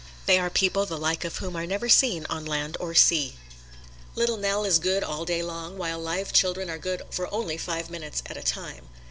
[0.25, 3.35] They are people the like of whom are never seen on land or sea.
[4.15, 7.91] Little Nell is good all day long, while live children are good for only five
[7.91, 8.89] minutes at a time.